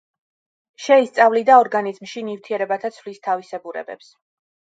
[0.85, 4.11] შეისწავლიდა ორგანიზმში ნივთიერებათა ცვლის თავისებურებებს.